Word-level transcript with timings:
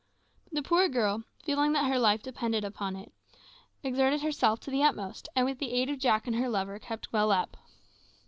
The 0.51 0.63
poor 0.63 0.89
girl, 0.89 1.25
feeling 1.43 1.73
that 1.73 1.85
her 1.85 1.99
life 1.99 2.23
depended 2.23 2.65
on 2.79 2.95
it, 2.95 3.11
exerted 3.83 4.23
herself 4.23 4.59
to 4.61 4.71
the 4.71 4.81
utmost, 4.81 5.29
and 5.35 5.45
with 5.45 5.59
the 5.59 5.73
aid 5.73 5.91
of 5.91 5.99
Jack 5.99 6.25
and 6.25 6.37
her 6.37 6.49
lover 6.49 6.79
kept 6.79 7.13
well 7.13 7.31
up. 7.31 7.55